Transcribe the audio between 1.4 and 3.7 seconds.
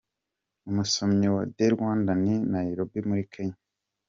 TheRwandan i Nairobi muri Kenya